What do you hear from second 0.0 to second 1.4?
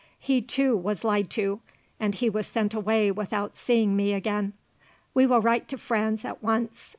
He, too, was lied